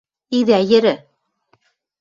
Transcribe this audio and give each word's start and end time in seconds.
Идӓ 0.37 0.59
йӹрӹ. 0.69 0.95